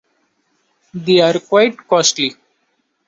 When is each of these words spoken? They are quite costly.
They 0.95 1.19
are 1.19 1.39
quite 1.39 1.77
costly. 1.87 2.33